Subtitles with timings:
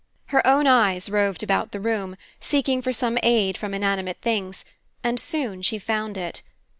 [0.33, 4.65] Her own eyes roved about the room, seeking for some aid from inanimate things,
[5.03, 6.41] and soon she found it.